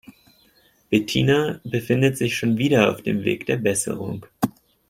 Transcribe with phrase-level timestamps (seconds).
[0.89, 4.25] Bettina befindet sich schon wieder auf dem Weg der Besserung.